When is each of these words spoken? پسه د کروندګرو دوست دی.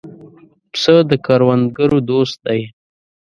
پسه 0.71 0.95
د 1.09 1.11
کروندګرو 1.25 1.99
دوست 2.09 2.35
دی. 2.47 2.61